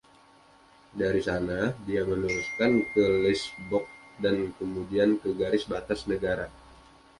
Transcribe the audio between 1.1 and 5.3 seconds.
sana, dia meneruskan ke Leesburg dan kemudian ke